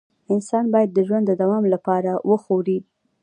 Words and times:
انسان 0.33 0.65
باید 0.73 0.89
د 0.93 0.99
ژوند 1.07 1.25
د 1.27 1.31
دوام 1.41 1.63
لپاره 1.73 2.11
وخوري 2.29 2.77